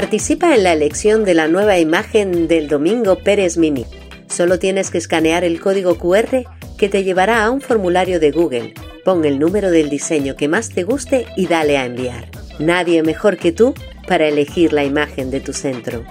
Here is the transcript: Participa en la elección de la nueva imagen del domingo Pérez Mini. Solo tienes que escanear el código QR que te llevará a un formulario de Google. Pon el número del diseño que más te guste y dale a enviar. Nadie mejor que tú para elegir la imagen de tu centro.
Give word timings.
Participa 0.00 0.54
en 0.54 0.62
la 0.62 0.72
elección 0.72 1.24
de 1.24 1.34
la 1.34 1.48
nueva 1.48 1.76
imagen 1.80 2.46
del 2.46 2.68
domingo 2.68 3.16
Pérez 3.16 3.56
Mini. 3.56 3.84
Solo 4.28 4.60
tienes 4.60 4.92
que 4.92 4.98
escanear 4.98 5.42
el 5.42 5.60
código 5.60 5.98
QR 5.98 6.44
que 6.78 6.88
te 6.88 7.02
llevará 7.02 7.42
a 7.42 7.50
un 7.50 7.60
formulario 7.60 8.20
de 8.20 8.30
Google. 8.30 8.74
Pon 9.04 9.24
el 9.24 9.40
número 9.40 9.72
del 9.72 9.90
diseño 9.90 10.36
que 10.36 10.46
más 10.46 10.68
te 10.68 10.84
guste 10.84 11.26
y 11.36 11.48
dale 11.48 11.78
a 11.78 11.84
enviar. 11.84 12.28
Nadie 12.60 13.02
mejor 13.02 13.38
que 13.38 13.50
tú 13.50 13.74
para 14.06 14.28
elegir 14.28 14.72
la 14.72 14.84
imagen 14.84 15.32
de 15.32 15.40
tu 15.40 15.52
centro. 15.52 16.04